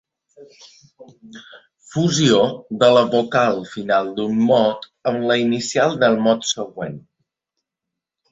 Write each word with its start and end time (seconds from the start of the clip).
Fusió 1.89 2.39
de 2.83 2.89
la 2.95 3.03
vocal 3.11 3.61
final 3.73 4.09
d'un 4.21 4.41
mot 4.47 4.89
amb 5.11 5.27
la 5.33 5.37
inicial 5.45 5.93
del 6.05 6.17
mot 6.29 6.49
següent. 6.53 6.97